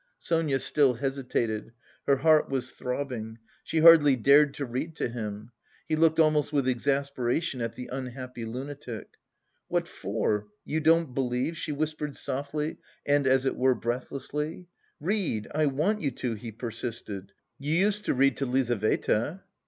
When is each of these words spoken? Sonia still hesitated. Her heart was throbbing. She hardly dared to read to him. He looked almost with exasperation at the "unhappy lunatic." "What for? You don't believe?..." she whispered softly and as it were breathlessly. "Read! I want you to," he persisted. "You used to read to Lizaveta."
Sonia 0.17 0.57
still 0.57 0.95
hesitated. 0.95 1.73
Her 2.07 2.15
heart 2.15 2.49
was 2.49 2.71
throbbing. 2.71 3.37
She 3.63 3.81
hardly 3.81 4.15
dared 4.15 4.55
to 4.55 4.65
read 4.65 4.95
to 4.95 5.09
him. 5.09 5.51
He 5.87 5.95
looked 5.95 6.19
almost 6.19 6.51
with 6.51 6.67
exasperation 6.67 7.61
at 7.61 7.73
the 7.73 7.85
"unhappy 7.85 8.43
lunatic." 8.45 9.17
"What 9.67 9.87
for? 9.87 10.47
You 10.65 10.79
don't 10.79 11.13
believe?..." 11.13 11.55
she 11.55 11.71
whispered 11.71 12.15
softly 12.15 12.77
and 13.05 13.27
as 13.27 13.45
it 13.45 13.55
were 13.55 13.75
breathlessly. 13.75 14.65
"Read! 14.99 15.47
I 15.53 15.67
want 15.67 16.01
you 16.01 16.09
to," 16.09 16.33
he 16.33 16.51
persisted. 16.51 17.31
"You 17.59 17.75
used 17.75 18.05
to 18.05 18.15
read 18.15 18.37
to 18.37 18.47
Lizaveta." 18.47 19.43